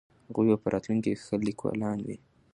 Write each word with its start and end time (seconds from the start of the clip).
هغوی 0.27 0.47
به 0.51 0.57
په 0.63 0.67
راتلونکي 0.73 1.11
کې 1.15 1.19
ښه 1.23 1.35
لیکوالان 1.47 1.97
وي. 2.05 2.17